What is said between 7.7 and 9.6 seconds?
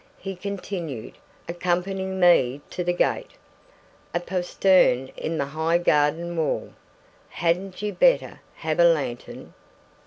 you better have a lantern?"